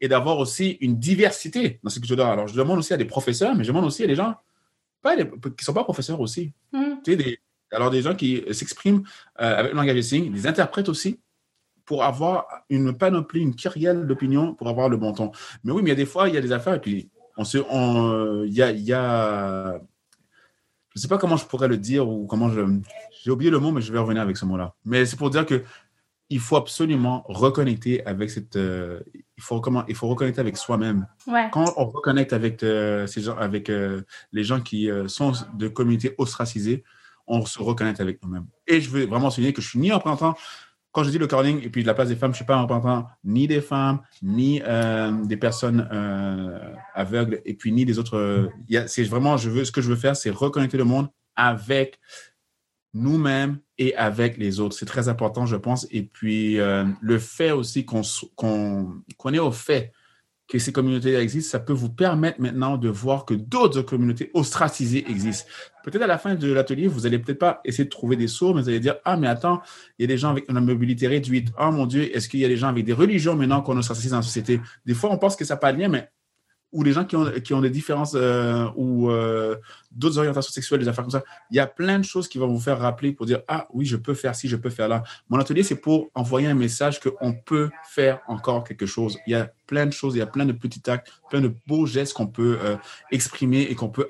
[0.00, 2.28] et d'avoir aussi une diversité dans ce que je donne.
[2.28, 4.36] Alors, je demande aussi à des professeurs, mais je demande aussi à des gens
[5.02, 6.52] pas qui ne sont pas professeurs aussi.
[6.72, 7.38] Tu sais, des,
[7.72, 9.02] alors, des gens qui s'expriment
[9.40, 11.18] euh, avec le langage des signes, des interprètes aussi,
[11.84, 15.32] pour avoir une panoplie, une kyrielle d'opinions, pour avoir le bon ton.
[15.64, 17.10] Mais oui, mais il y a des fois, il y a des affaires, et puis
[17.36, 19.80] on se, on, il y a, il y a
[20.94, 22.60] je ne sais pas comment je pourrais le dire ou comment je.
[23.22, 24.74] J'ai oublié le mot, mais je vais revenir avec ce mot-là.
[24.84, 25.64] Mais c'est pour dire que
[26.28, 28.56] il faut absolument reconnecter avec cette.
[28.56, 31.06] Euh, il, faut, comment, il faut reconnecter avec soi-même.
[31.50, 34.02] Quand on reconnecte avec, euh, ces gens, avec euh,
[34.32, 36.84] les gens qui sont de communautés ostracisées,
[37.26, 38.46] on se reconnecte avec nous-mêmes.
[38.66, 40.34] Et je veux vraiment souligner que je suis ni en représentant
[40.92, 42.56] quand je dis le curling et puis la place des femmes, je ne suis pas
[42.56, 46.58] en représentant ni des femmes, ni euh, des personnes euh,
[46.94, 48.50] aveugles, et puis ni des autres.
[48.86, 51.98] c'est vraiment, je veux, ce que je veux faire, c'est reconnecter le monde avec
[52.94, 54.76] nous-mêmes et avec les autres.
[54.76, 55.86] C'est très important, je pense.
[55.90, 58.02] Et puis, euh, le fait aussi qu'on
[59.16, 59.92] qu'on est au fait
[60.52, 65.10] que ces communautés existent, ça peut vous permettre maintenant de voir que d'autres communautés ostracisées
[65.10, 65.48] existent.
[65.82, 68.54] Peut-être à la fin de l'atelier, vous allez peut-être pas essayer de trouver des sourds,
[68.54, 69.62] mais vous allez dire, ah, mais attends,
[69.98, 71.48] il y a des gens avec une mobilité réduite.
[71.58, 74.10] Oh mon Dieu, est-ce qu'il y a des gens avec des religions maintenant qu'on ostracise
[74.10, 74.60] dans la société?
[74.84, 76.10] Des fois, on pense que ça n'a pas de lien, mais
[76.72, 79.56] ou les gens qui ont, qui ont des différences euh, ou euh,
[79.90, 81.22] d'autres orientations sexuelles, des affaires comme ça.
[81.50, 83.84] Il y a plein de choses qui vont vous faire rappeler pour dire Ah oui,
[83.84, 85.02] je peux faire ci, je peux faire là.
[85.28, 89.18] Mon atelier, c'est pour envoyer un message qu'on peut faire encore quelque chose.
[89.26, 91.54] Il y a plein de choses, il y a plein de petits actes, plein de
[91.66, 92.76] beaux gestes qu'on peut euh,
[93.10, 94.08] exprimer et qu'on peut,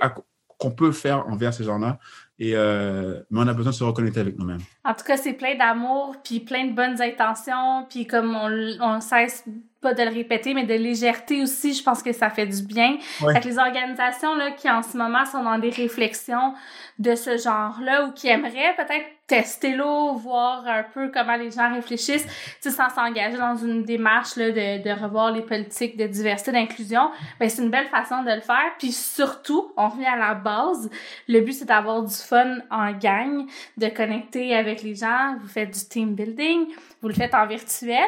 [0.59, 1.98] qu'on peut faire envers ces gens-là.
[2.38, 4.62] Et, mais on a besoin de se reconnecter avec nous-mêmes.
[4.85, 9.01] En tout cas, c'est plein d'amour, puis plein de bonnes intentions, puis comme on, on
[9.01, 9.44] cesse
[9.83, 12.97] pas de le répéter, mais de légèreté aussi, je pense que ça fait du bien.
[13.21, 13.38] Ouais.
[13.40, 16.55] les organisations là, qui en ce moment sont dans des réflexions
[16.99, 21.73] de ce genre-là ou qui aimeraient peut-être tester l'eau, voir un peu comment les gens
[21.73, 22.27] réfléchissent,
[22.61, 27.49] sans s'engager dans une démarche là, de, de revoir les politiques de diversité, d'inclusion, ben
[27.49, 28.73] c'est une belle façon de le faire.
[28.79, 30.90] Puis surtout, on revient à la base,
[31.29, 33.47] le but c'est d'avoir du fun en gang,
[33.79, 36.66] de connecter avec les gens, vous faites du team building,
[37.01, 38.05] vous le faites en virtuel.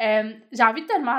[0.00, 1.09] Euh, J'ai envie de te demander,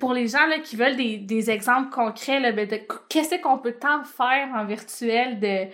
[0.00, 2.68] pour les gens qui veulent des, exemples concrets, ben,
[3.08, 5.66] qu'est-ce qu'on peut tant faire en virtuel de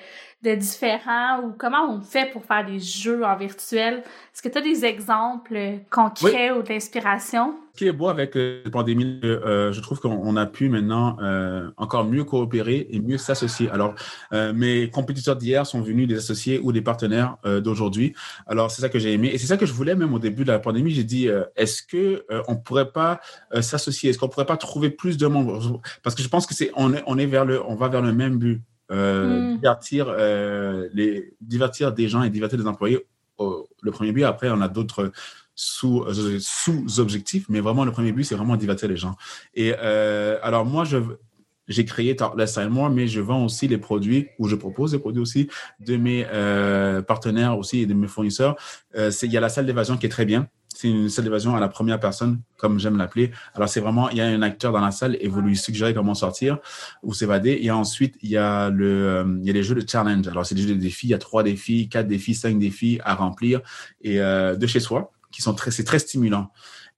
[0.45, 4.05] de différents ou comment on fait pour faire des jeux en virtuel?
[4.33, 5.59] Est-ce que tu as des exemples
[5.91, 7.57] concrets ou d'inspiration?
[7.75, 11.17] Ce qui est beau avec euh, la pandémie, euh, je trouve qu'on a pu maintenant
[11.21, 13.69] euh, encore mieux coopérer et mieux s'associer.
[13.71, 13.95] Alors,
[14.33, 18.15] euh, mes compétiteurs d'hier sont venus des associés ou des partenaires euh, d'aujourd'hui.
[18.47, 20.45] Alors, c'est ça que j'ai aimé et c'est ça que je voulais même au début
[20.45, 20.93] de la pandémie.
[20.93, 23.21] J'ai dit, est-ce que on pourrait pas
[23.61, 24.11] s'associer?
[24.11, 26.93] Est-ce qu'on pourrait pas trouver plus de monde Parce que je pense que c'est on
[26.95, 28.63] est on est vers le on va vers le même but.
[28.91, 29.57] Euh, mm.
[29.57, 33.07] divertir, euh, les, divertir des gens et divertir des employés.
[33.39, 35.13] le premier but, après, on a d'autres
[35.55, 39.17] sous, euh, sous-objectifs, mais vraiment, le premier but, c'est vraiment divertir les gens.
[39.55, 40.99] Et euh, alors, moi, je,
[41.69, 45.21] j'ai créé and More, mais je vends aussi les produits, ou je propose des produits
[45.21, 45.49] aussi
[45.81, 48.57] de mes euh, partenaires aussi et de mes fournisseurs.
[48.97, 51.57] Euh, il y a la salle d'évasion qui est très bien c'est une salle d'évasion
[51.57, 53.33] à la première personne, comme j'aime l'appeler.
[53.55, 55.93] Alors, c'est vraiment, il y a un acteur dans la salle et vous lui suggérez
[55.93, 56.59] comment sortir
[57.03, 57.59] ou s'évader.
[57.63, 60.29] Et ensuite, il y a le, euh, il y a les jeux de challenge.
[60.29, 61.09] Alors, c'est des jeux de défis.
[61.09, 63.61] Il y a trois défis, quatre défis, cinq défis à remplir
[64.03, 66.53] et euh, de chez soi, qui sont très, c'est très stimulant.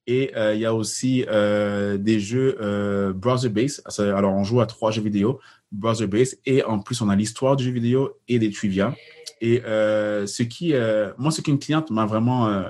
[0.07, 3.83] Et euh, il y a aussi euh, des jeux euh, browser-based.
[3.99, 5.41] Alors, on joue à trois jeux vidéo
[5.73, 8.95] browser-based et en plus, on a l'histoire du jeu vidéo et des trivia.
[9.41, 12.63] Et euh, ce qui, euh, moi, ce qu'une cliente m'a vraiment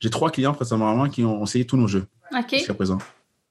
[0.00, 2.06] j'ai trois clients précédemment qui ont essayé tous nos jeux
[2.50, 2.98] jusqu'à présent.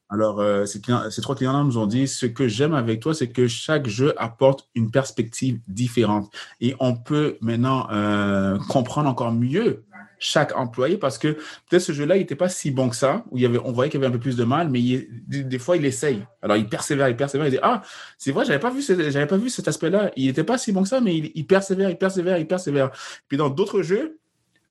[0.10, 3.16] Alors, euh, ces, clients, ces, trois clients-là nous ont dit, ce que j'aime avec toi,
[3.16, 6.32] c'est que chaque jeu apporte une perspective différente.
[6.62, 9.84] Et on peut maintenant euh, comprendre encore mieux
[10.20, 11.30] chaque employé parce que
[11.68, 13.72] peut-être ce jeu-là, il n'était pas si bon que ça, où il y avait, on
[13.72, 15.86] voyait qu'il y avait un peu plus de mal, mais il, des, des, fois, il
[15.86, 16.24] essaye.
[16.44, 17.82] Alors, il persévère, il persévère, il dit, ah,
[18.18, 20.12] c'est vrai, j'avais pas vu, j'avais pas vu cet aspect-là.
[20.16, 22.92] Il n'était pas si bon que ça, mais il, il persévère, il persévère, il persévère.
[23.28, 24.20] Puis dans d'autres jeux,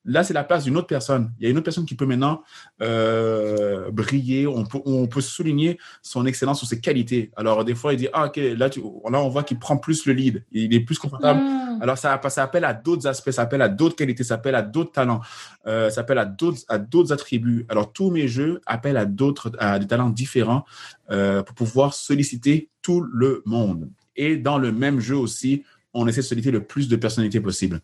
[0.05, 1.33] Là, c'est la place d'une autre personne.
[1.39, 2.43] Il y a une autre personne qui peut maintenant
[2.81, 4.49] euh, briller.
[4.49, 7.31] On peut, on peut souligner son excellence ou ses qualités.
[7.37, 10.05] Alors, des fois, il dit, ah, OK, là, tu, là on voit qu'il prend plus
[10.07, 10.45] le lead.
[10.51, 11.41] Il est plus confortable.
[11.41, 11.83] Mm.
[11.83, 14.63] Alors, ça, ça appelle à d'autres aspects, ça appelle à d'autres qualités, ça appelle à
[14.63, 15.21] d'autres talents,
[15.67, 17.65] euh, ça appelle à d'autres, à d'autres attributs.
[17.69, 20.65] Alors, tous mes jeux appellent à d'autres, à des talents différents
[21.11, 23.89] euh, pour pouvoir solliciter tout le monde.
[24.17, 25.63] Et dans le même jeu aussi,
[25.95, 27.81] on essaie de solliciter le plus de personnalités possible.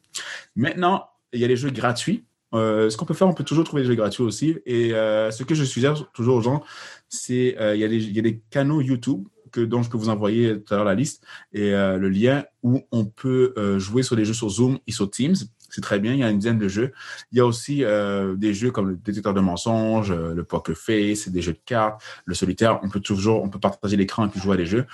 [0.56, 2.24] Maintenant, il y a les jeux gratuits.
[2.54, 4.56] Euh, ce qu'on peut faire, on peut toujours trouver des jeux gratuits aussi.
[4.64, 6.62] Et euh, ce que je suggère toujours aux gens,
[7.08, 10.60] c'est euh, il, il y a des canaux YouTube que, dont je peux vous envoyer
[10.60, 14.16] tout à l'heure la liste et euh, le lien où on peut euh, jouer sur
[14.16, 15.36] des jeux sur Zoom et sur Teams.
[15.70, 16.92] C'est très bien, il y a une dizaine de jeux.
[17.30, 21.28] Il y a aussi euh, des jeux comme le détecteur de mensonges, le poker face,
[21.28, 22.80] des jeux de cartes, le solitaire.
[22.82, 24.86] On peut toujours, on peut partager l'écran et puis jouer à des jeux.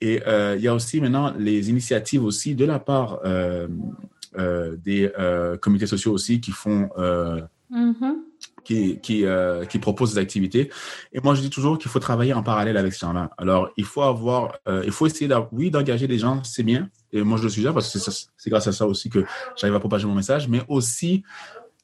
[0.00, 3.68] Et il y a aussi maintenant les initiatives aussi de la part euh,
[4.36, 8.14] des euh, comités sociaux aussi qui font euh, mm-hmm.
[8.64, 10.70] qui, qui, euh, qui proposent des activités.
[11.12, 13.30] Et moi, je dis toujours qu'il faut travailler en parallèle avec ces gens-là.
[13.38, 16.88] Alors, il faut avoir, euh, il faut essayer, oui, d'engager des gens, c'est bien.
[17.12, 19.24] Et moi, je le suggère parce que c'est grâce à ça aussi que
[19.56, 20.48] j'arrive à propager mon message.
[20.48, 21.22] Mais aussi,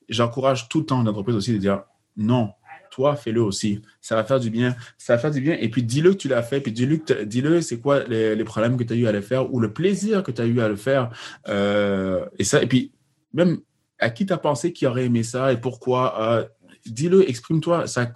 [0.09, 1.83] j'encourage tout le temps l'entreprise aussi de dire
[2.17, 2.51] non,
[2.95, 3.83] toi, fais-le aussi.
[4.01, 4.77] Ça va faire du bien.
[4.99, 5.57] Ça va faire du bien.
[5.61, 6.61] Et puis, dis-le que tu l'as fait.
[6.61, 9.59] Puis, dis-le, dis-le, c'est quoi les, problèmes que tu as eu à le faire ou
[9.59, 11.11] le plaisir que tu as eu à le faire.
[11.49, 12.93] Euh, et ça, et puis,
[13.33, 13.59] même
[13.99, 16.21] à qui tu as pensé qui aurait aimé ça et pourquoi.
[16.23, 16.45] Euh,
[16.87, 17.87] dis-le, exprime-toi.
[17.87, 18.11] Ça,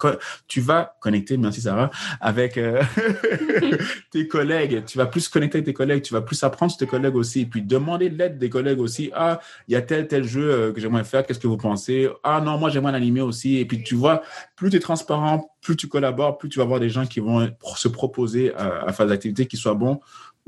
[0.47, 1.89] tu vas connecter, merci Sarah,
[2.21, 2.81] avec euh,
[4.11, 4.83] tes collègues.
[4.85, 6.01] Tu vas plus connecter avec tes collègues.
[6.01, 7.41] Tu vas plus apprendre sur tes collègues aussi.
[7.41, 9.11] Et puis demander de l'aide des collègues aussi.
[9.13, 11.25] Ah, il y a tel tel jeu euh, que j'aimerais faire.
[11.25, 13.57] Qu'est-ce que vous pensez Ah non, moi j'aimerais l'animer aussi.
[13.57, 14.21] Et puis tu vois,
[14.55, 17.49] plus tu es transparent, plus tu collabores, plus tu vas avoir des gens qui vont
[17.75, 19.99] se proposer à, à faire des activités qui soient bons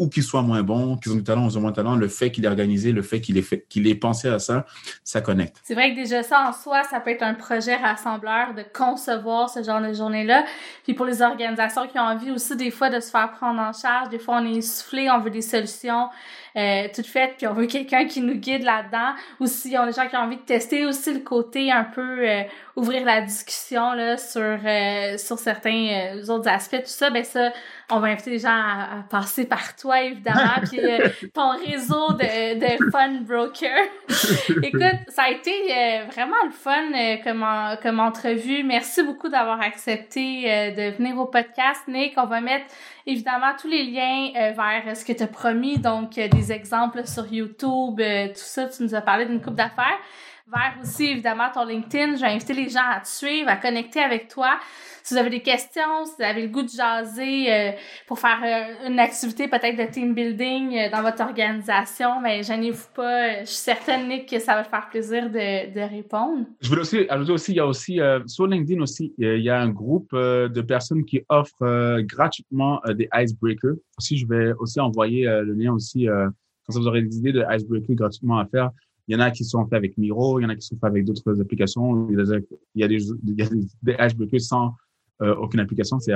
[0.02, 2.32] ou qu'ils soient moins bons, qu'ils ont du talent ou moins de talent, le fait
[2.32, 4.66] qu'il est organisé, le fait qu'il ait, fait, qu'il ait pensé à ça,
[5.04, 5.58] ça connecte.
[5.64, 9.48] C'est vrai que déjà ça en soi, ça peut être un projet rassembleur de concevoir
[9.52, 10.44] ce genre de journée-là.
[10.86, 13.74] Puis pour les organisations qui ont envie aussi des fois de se faire prendre en
[13.74, 16.10] charge, des fois on est essoufflé, on veut des solutions
[16.58, 19.14] euh, toutes faites, puis on veut quelqu'un qui nous guide là-dedans.
[19.40, 21.84] Ou si on a des gens qui ont envie de tester aussi le côté un
[21.84, 22.42] peu euh,
[22.76, 27.52] ouvrir la discussion là sur euh, sur certains euh, autres aspects, tout ça, ben ça
[27.91, 32.60] on va inviter les gens à, passer par toi, évidemment, puis euh, ton réseau de,
[32.60, 33.77] de fun broker.
[34.63, 37.45] Écoute, ça a été euh, vraiment le fun euh, comme,
[37.82, 38.63] comme entrevue.
[38.63, 42.13] Merci beaucoup d'avoir accepté de venir au podcast, Nick.
[42.17, 42.65] On va mettre
[43.06, 47.97] évidemment tous les liens vers ce que tu as promis, donc des exemples sur YouTube,
[47.97, 48.65] tout ça.
[48.67, 49.99] Tu nous as parlé d'une coupe d'affaires
[50.52, 52.16] vers aussi évidemment ton LinkedIn.
[52.16, 54.60] Je vais inviter les gens à te suivre, à connecter avec toi.
[55.04, 57.72] Si vous avez des questions, si vous avez le goût de jaser euh,
[58.08, 62.90] pour faire euh, une activité peut-être de team building euh, dans votre organisation, mais gênez-vous
[62.94, 63.40] pas.
[63.40, 66.46] Je suis certaine, Nick, que ça va te faire plaisir de, de répondre.
[66.62, 69.60] Je voulais aussi ajouter aussi, il y a aussi, sur LinkedIn aussi, il y a
[69.60, 73.76] un groupe de personnes qui offrent gratuitement des icebreakers.
[73.98, 77.96] Aussi, je vais aussi envoyer le lien aussi, quand vous aurez des idées de icebreakers
[77.96, 78.70] gratuitement à faire.
[79.08, 80.76] Il y en a qui sont faits avec Miro, il y en a qui sont
[80.76, 82.10] faits avec d'autres applications.
[82.10, 82.18] Il
[82.76, 84.76] y a des, il sans
[85.22, 86.14] euh, aucune application, c'est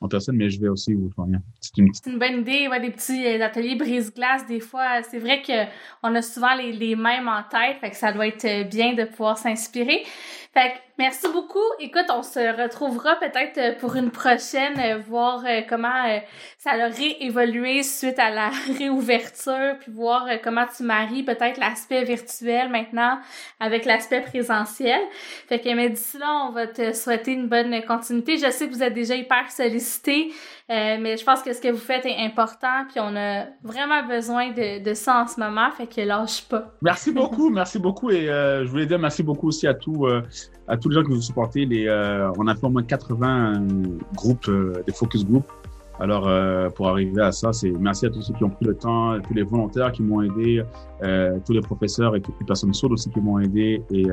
[0.00, 1.40] en, personne, mais je vais aussi vous fournir.
[1.60, 2.18] C'est une...
[2.18, 5.02] bonne idée, ouais, des petits euh, ateliers brise-glace, des fois.
[5.02, 8.68] C'est vrai qu'on a souvent les, les mêmes en tête, fait que ça doit être
[8.68, 10.04] bien de pouvoir s'inspirer.
[10.52, 11.58] Fait que merci beaucoup.
[11.78, 16.20] Écoute, on se retrouvera peut-être euh, pour une prochaine, euh, voir euh, comment
[16.58, 22.68] ça a réévolué suite à la réouverture, puis voir comment tu maries peut-être l'aspect virtuel
[22.68, 23.20] maintenant
[23.60, 25.00] avec l'aspect présentiel.
[25.48, 28.36] Fait que mais d'ici là, on va te souhaiter une bonne continuité.
[28.36, 29.80] Je sais que vous êtes déjà hyper sollicité,
[30.68, 34.50] mais je pense que ce que vous faites est important, puis on a vraiment besoin
[34.52, 36.72] de, ça en ce moment, fait que lâche pas.
[36.82, 40.06] Merci beaucoup, merci beaucoup, et je voulais dire merci beaucoup aussi à tous
[40.70, 41.66] à tous les gens qui vous supportez.
[41.66, 43.66] Les, euh, on a fait au moins 80
[44.14, 45.46] groupes, euh, des focus groups.
[46.00, 48.74] Alors, euh, pour arriver à ça, c'est merci à tous ceux qui ont pris le
[48.74, 50.62] temps, tous les volontaires qui m'ont aidé,
[51.44, 53.82] tous les professeurs et toutes les personnes sourdes aussi qui m'ont aidé.
[53.90, 54.06] Et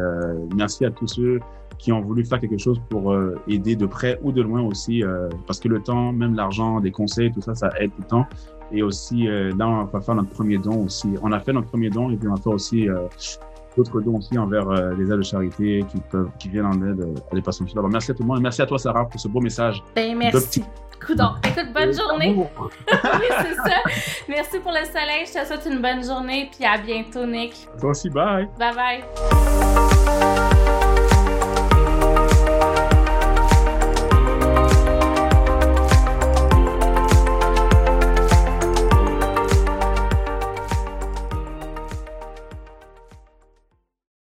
[0.56, 1.40] merci à tous ceux
[1.78, 3.16] qui ont voulu faire quelque chose pour
[3.48, 5.04] aider de près ou de loin aussi,
[5.46, 8.26] parce que le temps, même l'argent, des conseils, tout ça, ça aide tout le temps.
[8.72, 11.10] Et aussi, là, on va faire notre premier don aussi.
[11.22, 12.88] On a fait notre premier don et puis on va faire aussi
[13.78, 17.02] d'autres dons aussi envers euh, les aides de charité qui, peuvent, qui viennent en aide
[17.02, 19.08] euh, à des personnes Alors, merci à tout le monde et merci à toi, Sarah,
[19.08, 19.82] pour ce beau message.
[19.96, 20.64] Ben, merci.
[21.06, 21.32] Coudon.
[21.44, 22.36] Écoute, bonne journée.
[22.38, 23.78] oui, c'est ça.
[24.28, 25.26] Merci pour le soleil.
[25.26, 26.50] Je te souhaite une bonne journée.
[26.54, 27.68] Puis à bientôt, Nick.
[27.80, 28.48] Toi aussi, bye.
[28.58, 29.57] Bye bye.